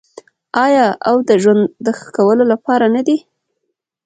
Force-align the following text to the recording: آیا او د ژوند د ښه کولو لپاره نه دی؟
آیا 0.65 0.87
او 1.09 1.15
د 1.27 1.29
ژوند 1.41 1.63
د 1.85 1.87
ښه 1.97 2.07
کولو 2.17 2.43
لپاره 2.51 2.85
نه 2.95 3.01
دی؟ 3.07 3.17